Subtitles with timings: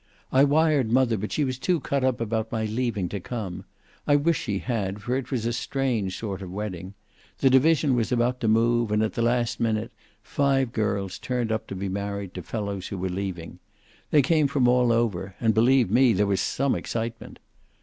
[0.31, 3.65] "I wired Mother, but she was too cut up about my leaving to come.
[4.07, 6.95] I wish she had, for it was a strange sort of wedding.
[7.37, 9.91] The division was about to move, and at the last minute
[10.23, 13.59] five girls turned up to be married to fellows who were leaving.
[14.09, 17.37] They came from all over, and believe me there was some excitement.